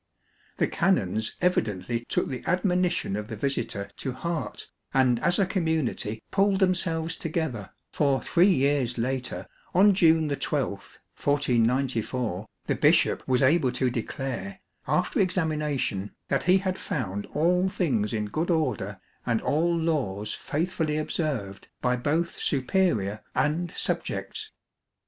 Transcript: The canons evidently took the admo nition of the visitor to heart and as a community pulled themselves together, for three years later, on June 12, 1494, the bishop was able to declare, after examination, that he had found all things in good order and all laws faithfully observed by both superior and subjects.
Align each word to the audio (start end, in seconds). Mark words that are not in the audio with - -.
The 0.57 0.65
canons 0.67 1.35
evidently 1.41 2.05
took 2.09 2.27
the 2.27 2.41
admo 2.45 2.75
nition 2.85 3.15
of 3.15 3.27
the 3.27 3.35
visitor 3.35 3.87
to 3.97 4.13
heart 4.13 4.67
and 4.95 5.19
as 5.19 5.37
a 5.37 5.45
community 5.45 6.23
pulled 6.31 6.57
themselves 6.59 7.15
together, 7.15 7.69
for 7.91 8.19
three 8.19 8.49
years 8.51 8.97
later, 8.97 9.45
on 9.75 9.93
June 9.93 10.27
12, 10.27 10.71
1494, 11.23 12.47
the 12.65 12.73
bishop 12.73 13.21
was 13.27 13.43
able 13.43 13.71
to 13.73 13.91
declare, 13.91 14.59
after 14.87 15.19
examination, 15.19 16.15
that 16.29 16.45
he 16.49 16.57
had 16.57 16.79
found 16.79 17.27
all 17.35 17.69
things 17.69 18.11
in 18.11 18.25
good 18.25 18.49
order 18.49 18.99
and 19.27 19.39
all 19.43 19.77
laws 19.77 20.33
faithfully 20.33 20.97
observed 20.97 21.67
by 21.79 21.95
both 21.95 22.39
superior 22.39 23.21
and 23.35 23.69
subjects. 23.69 24.51